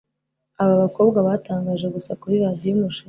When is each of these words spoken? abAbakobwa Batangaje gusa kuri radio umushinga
abAbakobwa 0.63 1.17
Batangaje 1.27 1.87
gusa 1.95 2.11
kuri 2.21 2.35
radio 2.43 2.71
umushinga 2.77 2.99